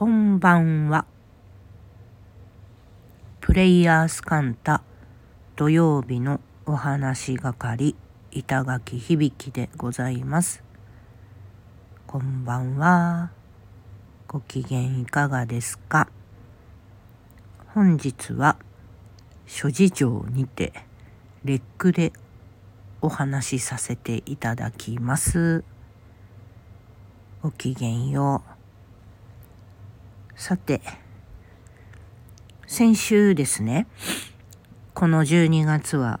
[0.00, 1.04] こんばんは。
[3.42, 4.82] プレイヤースカンタ
[5.56, 7.94] 土曜日のお話係
[8.30, 10.64] 板垣響でございます。
[12.06, 13.30] こんばんは。
[14.26, 16.08] ご機嫌いかがですか？
[17.74, 18.56] 本日は
[19.46, 20.72] 諸事情にて
[21.44, 22.14] レックで
[23.02, 25.62] お話しさせていただきます。
[27.42, 28.59] ごきげんよう。
[30.40, 30.80] さて、
[32.66, 33.86] 先週ですね、
[34.94, 36.18] この12月は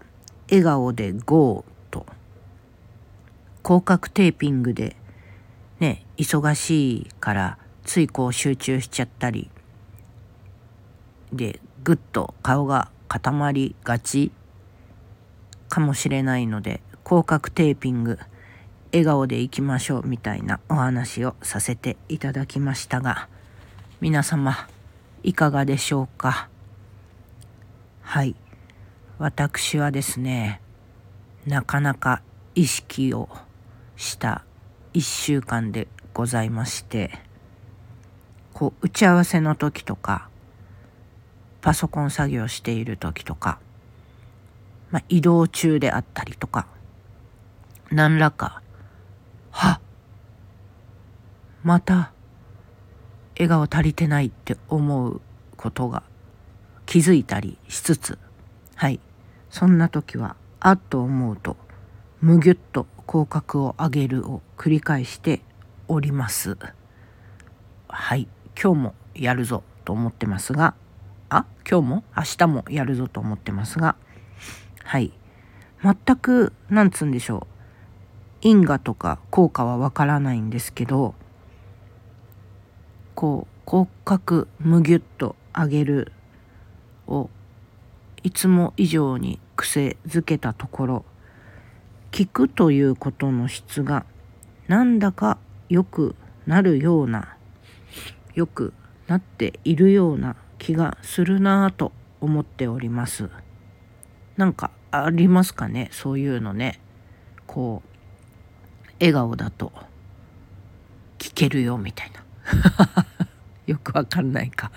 [0.50, 2.04] 笑顔で GO と
[3.64, 4.94] 広角テーピングで
[5.78, 9.50] ね、忙しいからついこう集中しちゃったり
[11.32, 14.32] でぐっと顔が固まりがち
[15.70, 18.18] かもしれないので広角テーピング
[18.92, 23.30] 笑顔でいきましょうみたいなお話をさせていただきましたが
[24.00, 24.66] 皆様
[25.22, 26.48] いかがでしょうか？
[28.00, 28.34] はい。
[29.18, 30.62] 私はですね
[31.46, 32.22] なかなか
[32.54, 33.28] 意識を
[33.96, 34.42] した
[34.94, 37.10] 1週間でございまして
[38.54, 40.30] こう打ち合わせの時とか
[41.60, 43.58] パソコン作業している時とか、
[44.90, 46.66] まあ、移動中であったりとか
[47.90, 48.62] 何らか
[49.50, 49.78] は
[51.62, 52.12] また
[53.40, 55.22] 笑顔足りてないって思う
[55.56, 56.02] ことが
[56.84, 58.18] 気づいたりしつつ
[58.74, 59.00] はい。
[59.48, 61.56] そんな時はあっと思うと
[62.20, 65.40] むぎゅっと口角を上げるを繰り返して
[65.88, 66.58] おります。
[67.88, 68.28] はい。
[68.62, 70.74] 今日もやるぞと思ってますが
[71.30, 71.46] あ？
[71.66, 72.04] 今日も？
[72.14, 73.96] 明日もやるぞと思ってますが
[74.84, 75.14] はい。
[75.82, 77.56] 全くなんつうんでしょう。
[78.42, 81.14] 因果とか効果はわからないんですけど
[83.14, 86.12] こう骨格むぎゅっと上げる
[87.06, 87.28] を
[88.22, 91.04] いつも以上に癖づけたところ
[92.12, 94.04] 聞くということの質が
[94.68, 96.14] なんだか良く
[96.46, 97.36] なるような
[98.34, 98.72] 良く
[99.06, 103.30] なっているような気がするなぁと思っております。
[104.36, 105.88] なんかありますかね？
[105.92, 106.80] そういうのね。
[107.46, 109.72] こう笑顔だと
[111.18, 112.24] 聞けるよみたいな。
[113.66, 114.70] よくわかんないか。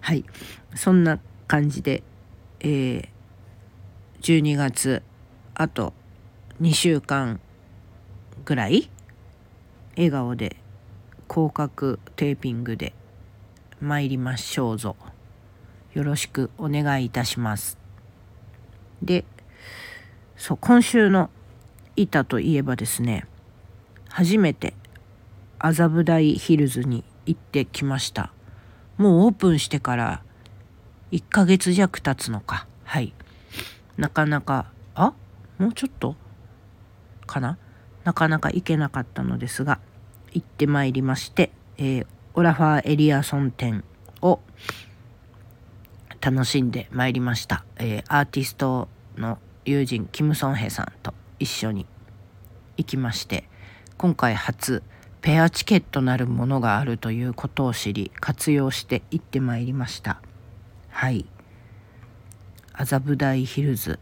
[0.00, 0.24] はい。
[0.74, 2.02] そんな感じで、
[2.60, 3.08] えー、
[4.20, 5.02] 12月
[5.54, 5.92] あと
[6.60, 7.40] 2週間
[8.44, 8.90] ぐらい
[9.96, 10.56] 笑顔で
[11.28, 12.92] 広角テーピングで
[13.80, 14.96] 参りましょうぞ。
[15.94, 17.78] よろしくお願いいたします。
[19.02, 19.24] で
[20.36, 21.30] そう今週の
[21.96, 23.26] 板といえばですね
[24.08, 24.74] 初めて
[25.60, 28.32] 麻布台ヒルズに行ってきました。
[28.96, 30.22] もうオープンしてから
[31.12, 32.66] 1ヶ月弱経つのか。
[32.84, 33.12] はい。
[33.96, 35.12] なかなかあ？
[35.58, 36.16] もうちょっと？
[37.26, 37.58] かな？
[38.04, 39.78] なかなか行けなかったのですが
[40.32, 43.84] 行ってまいりまして、えー、オラファーエリアソン展
[44.22, 44.40] を
[46.22, 51.86] 楽しんでまいりました、えー、アーティストの友人キム・ソンヘさんと一緒に
[52.78, 53.48] 行きまして
[53.98, 54.82] 今回初
[55.22, 60.22] ペアチケットなるものがあるということを知り活用して行ってまいりました。
[60.88, 61.26] はい。
[62.72, 63.98] 麻布台ヒルズ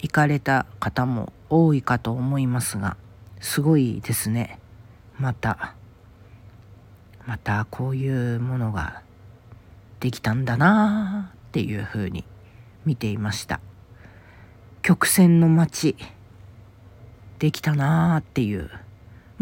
[0.00, 2.96] 行かれた方も多いかと思いますが
[3.40, 4.58] すごいですね。
[5.16, 5.76] また
[7.24, 9.02] またこういうものが
[10.00, 12.24] できたんだなあっていうふうに
[12.84, 13.60] 見ていました。
[14.82, 15.96] 曲線の街
[17.38, 18.68] できたなあっていう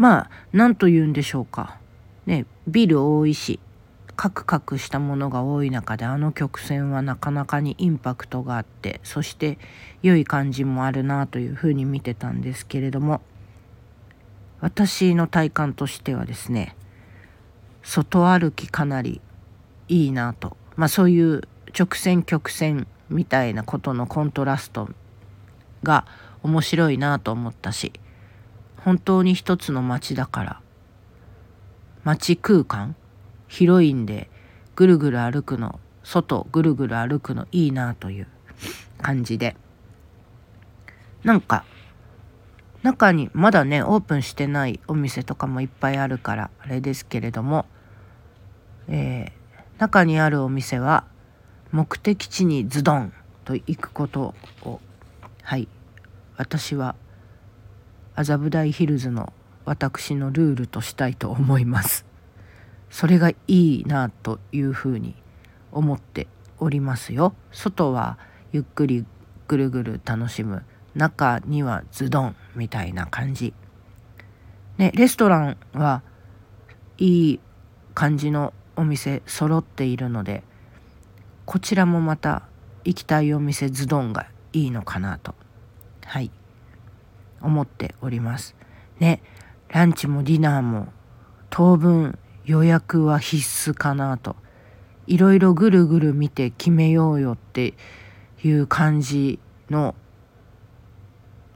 [0.01, 1.77] まあ何と言うんでしょうか。
[2.25, 3.59] ねビル多いし
[4.15, 9.59] カクカクしたものが多い中であの曲線はなかなかにインパクトがあってそして
[10.01, 13.21] 良い感じもあるなというふうに見てたんですけれども
[14.59, 16.75] 私の体感としてはですね
[17.83, 19.21] 外歩きかなり
[19.87, 20.57] いいなと。
[20.77, 21.41] まあそういう
[21.77, 24.89] 直線曲線みたいなことのコントラスト
[25.83, 26.07] が
[26.41, 27.93] 面白いなと思ったし
[28.83, 30.61] 本当に一つの街だから。
[32.03, 32.95] 街空間？
[33.47, 34.29] 広いんで
[34.75, 38.27] ぐるぐる歩くの外ぐるぐる歩くのいいなという
[39.01, 39.55] 感じで。
[41.23, 41.63] なんか
[42.81, 47.65] 中にまだねオープンしてないお店とかもいっぱいあるからあれですけれども、
[48.87, 51.05] えー、中にあるお店は
[51.71, 53.13] 目的地にズドン
[53.45, 54.79] と行くことを
[55.43, 55.67] はい
[56.37, 56.95] 私は
[58.15, 59.33] 麻布台ヒルズの
[59.65, 62.05] 私のルールとしたいと思います。
[62.89, 65.15] それがいいなというふうに
[65.71, 66.27] 思って
[66.59, 67.33] おりますよ。
[67.51, 68.17] 外は
[68.51, 69.05] ゆっくり
[69.47, 70.63] ぐるぐる楽しむ
[70.95, 73.53] 中にはズドンみたいな感じ。
[74.77, 76.01] ね、レストランは
[76.97, 77.39] いい
[77.93, 80.43] 感じのお店揃っているので
[81.45, 82.43] こちらもまた
[82.83, 85.35] 行きたいお店ズドンがいいのかなと
[86.05, 86.31] はい
[87.41, 88.55] 思っております。
[88.99, 89.21] ね。
[89.69, 90.87] ランチもディナーも
[91.49, 94.35] 当分予約は必須かなと。
[95.07, 97.73] いろいろぐるぐる見て決めようよって
[98.43, 99.39] いう感じ
[99.69, 99.95] の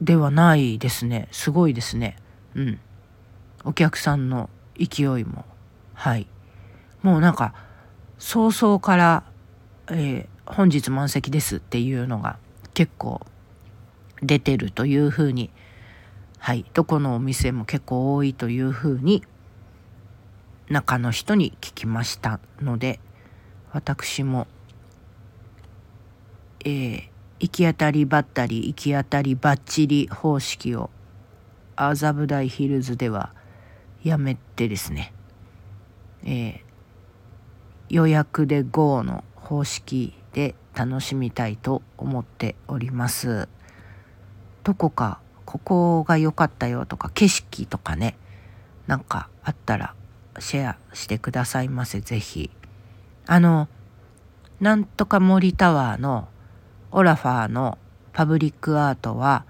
[0.00, 1.28] ではないですね。
[1.30, 2.16] すごいですね。
[2.54, 2.80] うん。
[3.64, 5.44] お客さんの勢いも。
[5.94, 6.26] はい。
[7.02, 7.54] もうなんか
[8.18, 9.24] 早々から、
[9.90, 12.38] えー、本日満席ですっていうのが
[12.74, 13.20] 結構
[14.22, 15.50] 出てるというふうに
[16.38, 19.22] はいどこのお店も結構多いというふうに
[20.68, 23.00] 中の人に聞きましたので
[23.72, 24.46] 私も
[26.68, 27.02] えー、
[27.38, 30.90] 行き当たりばったり行き当たりばっちり方式を
[31.76, 33.32] 麻布台ヒルズでは
[34.02, 35.12] やめてですね、
[36.24, 36.60] えー、
[37.88, 43.48] 予約で GO の方式で楽しみたいと思っております。
[44.64, 48.18] どこかここが良かったよとか景色とかね
[48.86, 49.94] なんかあったら
[50.38, 52.50] シェアしてくださいませ是非
[53.26, 53.68] あの
[54.60, 56.28] なんとか森タワーの
[56.90, 57.78] オラファーの
[58.12, 59.44] パブリックアートは、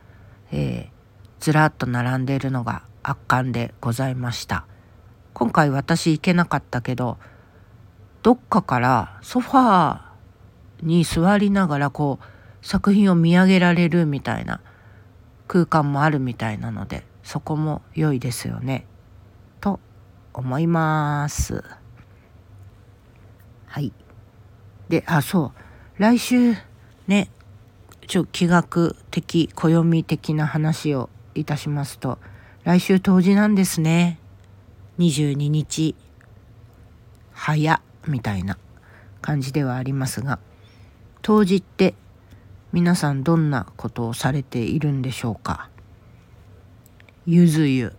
[0.52, 4.66] えー、ずらっと並んでいるのが圧巻でございました。
[5.32, 7.19] 今回私行けなかったけど
[8.22, 14.60] どっかからソファーに座りながらこう作品を見上げられるみたいな
[15.48, 18.87] 空間もあるみたいなのでそこも良いですよね。
[19.60, 19.81] と
[20.32, 21.64] 思います。
[23.66, 23.93] はい。
[24.88, 25.60] であそう。
[25.98, 26.54] 来週
[27.06, 27.31] ね
[28.06, 32.19] ちょ気学的暦的な話をいたしますと
[32.64, 34.19] 来週冬至なんですね。
[34.98, 35.94] 22日。
[37.32, 38.56] 早みたいな
[39.20, 40.38] 感じではありますが
[41.22, 41.94] 冬至って
[42.76, 45.70] 皆さんどんなことをされているんでしょうか？
[47.25, 47.94] ゆず湯。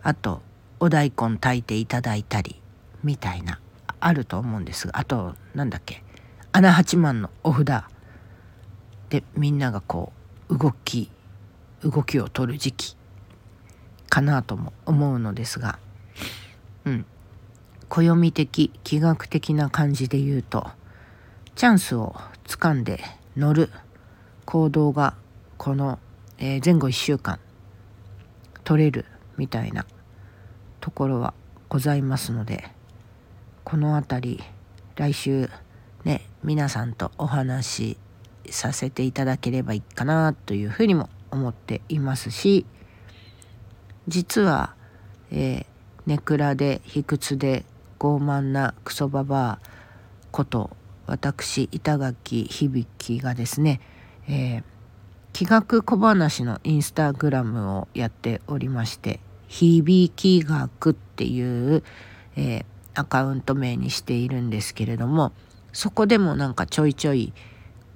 [0.00, 0.42] あと
[0.78, 2.62] お大根炊いていただいたり
[3.02, 3.58] みたいな
[3.98, 6.04] あると思うんですがあとなんだっけ
[6.52, 7.82] 穴八幡のお札。
[9.08, 10.12] でみんながこ
[10.48, 11.10] う動き
[11.82, 12.96] 動きを取る時期
[14.08, 15.80] かなとも思うのですが
[16.84, 17.06] うん。
[17.88, 20.68] 暦的気学的な感じで言うと
[21.56, 22.14] チャンスを
[22.46, 23.02] つかんで
[23.36, 23.70] 乗る
[24.44, 25.14] 行動が
[25.56, 25.98] この、
[26.38, 27.38] え前後1週間
[28.64, 29.04] 取れる
[29.36, 29.86] みたいな
[30.80, 31.34] ところは
[31.68, 32.64] ございますので
[33.64, 34.44] この辺り
[34.96, 35.48] 来週
[36.04, 37.98] ね皆さんとお話し
[38.50, 42.66] させていただければいいかなというふうにも思っていますし
[44.06, 44.74] 実は、
[45.30, 45.66] えー、
[46.06, 47.64] ネクラで卑屈で
[47.98, 49.58] 傲慢なクソババア
[50.30, 50.70] こと
[51.06, 53.80] 私板垣響がですね、
[54.28, 54.62] えー、
[55.32, 61.82] 気学小話のインスタグラムをやっておりまして「響き学」っていう、
[62.36, 62.64] えー、
[62.94, 65.32] アカウント名にしているんですけれども
[65.72, 67.32] そこでもなんかちょいちょい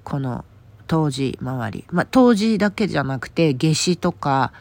[0.03, 0.45] この
[0.87, 4.51] 冬至周りまあ冬至だけじゃなくて夏至とか、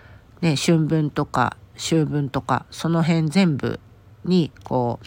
[0.41, 3.81] ね、春分とか秋分とかその辺全部
[4.25, 5.07] にこう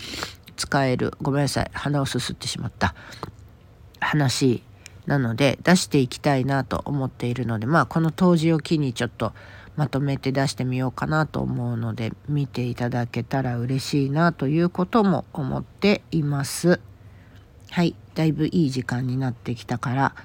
[0.62, 1.14] 使える。
[1.22, 1.72] ごめんなさい。
[1.74, 2.94] 鼻をすすってしまった。
[4.00, 4.62] 話
[5.08, 9.34] なので出していきたいなと思っているのでまあこの当時を機にちょっと
[9.76, 16.80] まとめて出してみようかなと思うので見ていただけたら嬉しいなということも思っています。
[17.72, 17.96] はい。
[18.14, 20.16] だいぶいい時間になってきたから、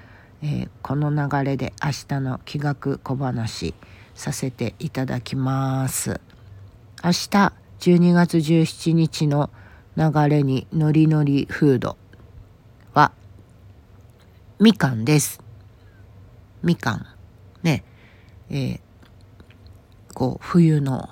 [0.43, 3.73] えー、この流れで明日の気学小話
[4.13, 6.19] させていただきます。
[7.03, 9.49] 明日12月17日の
[9.97, 11.97] 流れにノリノリフード
[12.93, 13.11] は
[14.59, 15.41] みかんです。
[16.61, 17.05] みかん。
[17.63, 17.83] ね。
[18.51, 18.79] えー、
[20.13, 21.09] こう冬の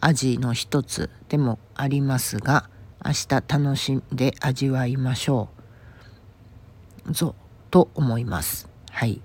[0.00, 2.70] 味の一つでもありますが
[3.04, 5.48] 明日楽しんで味わいましょ
[7.08, 7.12] う。
[7.12, 7.34] ぞ
[7.72, 8.68] と思います。
[8.92, 9.20] はい。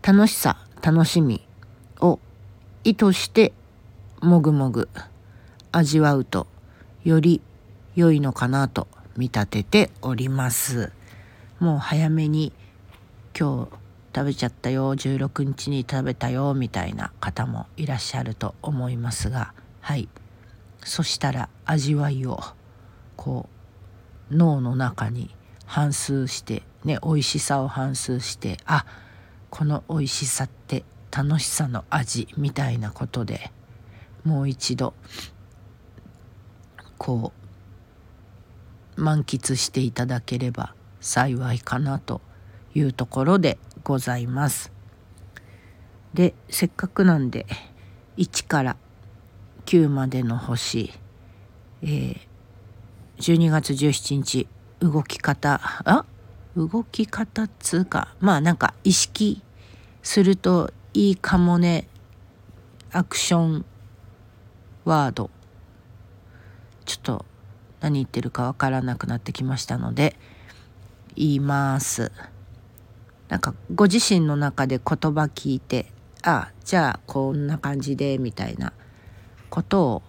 [0.00, 1.44] 楽しさ楽しみ
[2.00, 2.20] を
[2.84, 3.52] 意図して
[4.20, 4.88] もぐもぐ
[5.72, 6.46] 味わうと
[7.02, 7.40] より
[7.94, 10.92] 良いのかなと見立てております。
[11.58, 12.52] もう早めに
[13.38, 13.76] 今日
[14.14, 14.94] 食べちゃったよ。
[14.94, 19.52] 16日に食べたよみたいな方もいらっしゃると思いますが。
[19.80, 20.08] はい。
[20.84, 22.40] そしたら味わいを
[23.16, 23.48] こ
[24.30, 25.34] う脳の中に
[25.66, 28.84] 反芻してね美味しさを反芻してあ
[29.50, 33.52] この美味しさって楽しさの味みたいなことで
[34.24, 34.94] もう一度
[36.98, 37.41] こう
[38.96, 42.20] 満喫していただければ幸いかなと
[42.74, 44.72] いうところでございます。
[46.14, 47.46] でせっかくなんで
[48.18, 48.76] 1から
[49.64, 50.92] 9までの星、
[51.82, 52.18] えー、
[53.18, 54.46] 12月17日
[54.80, 56.04] 動き方あ
[56.56, 59.42] 動き方っつうかまあなんか意識
[60.02, 61.88] するといいかもね
[62.90, 63.64] アクション
[64.84, 65.30] ワード
[66.84, 67.24] ちょっと
[67.82, 70.16] 何言ってるかわからなくなってきましたので
[71.14, 72.10] 言います
[73.28, 75.86] なんかご自身の中で言葉聞いて
[76.22, 78.72] あじゃあこんな感じでみたいな
[79.50, 80.02] ことを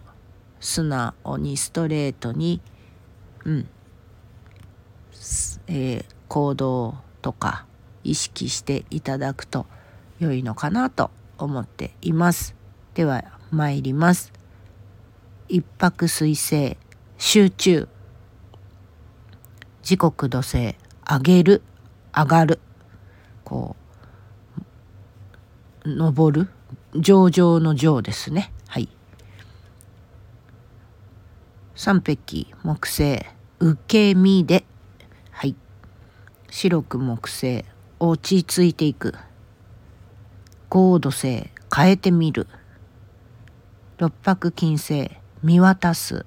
[0.60, 2.62] 素直にストレートに
[3.44, 3.68] うん
[5.68, 7.66] えー、行動とか
[8.04, 9.66] 意識していただくと
[10.20, 12.56] 良いのかなと思っています。
[12.94, 14.34] では参ります。
[15.48, 16.78] 一泊水星
[17.26, 17.88] 集中。
[19.82, 20.76] 時刻土星
[21.10, 21.62] 上げる
[22.14, 22.60] 上がる。
[23.46, 23.78] こ
[25.86, 26.50] う登る。
[26.94, 28.52] 上々の上ですね。
[28.68, 28.90] はい。
[31.76, 33.26] 三匹木星
[33.60, 34.66] 受け身で。
[35.32, 35.56] はい。
[36.52, 37.64] 白く木星
[38.00, 39.16] 落ち着いていく。
[40.68, 42.48] 高度星変えてみる。
[43.98, 45.10] 六白金星
[45.42, 46.26] 見渡す。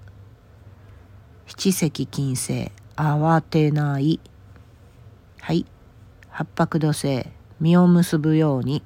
[1.46, 2.72] 七石金星。
[2.96, 4.20] 慌てない。
[5.40, 5.64] はい。
[6.28, 7.26] 八白土星。
[7.60, 8.82] 実を結ぶように。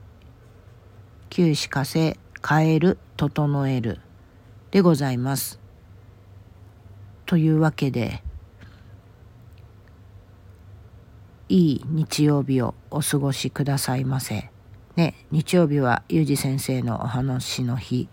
[1.31, 2.19] 九死火星。
[2.47, 2.99] 変える。
[3.17, 4.01] 整える。
[4.71, 5.59] でございます。
[7.27, 8.23] というわけで
[11.49, 14.51] いい日曜日をお過ごしくださいませ。
[14.97, 18.09] ね、日曜日はゆうじ先生のお話の日。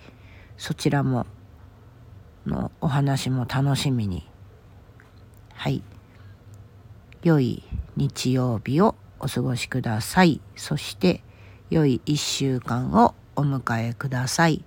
[0.58, 1.26] そちらも
[2.48, 4.28] のお話も楽しみに。
[5.58, 5.82] はい。
[7.24, 7.64] 良い
[7.96, 10.40] 日曜日をお過ごしください。
[10.56, 11.24] そして
[11.72, 14.64] 良い1週間をお迎えください。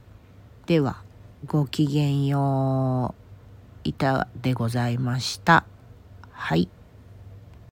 [0.67, 1.03] では
[1.47, 3.21] ごきげんよう。
[3.85, 5.65] いたでございました。
[6.33, 6.69] はい。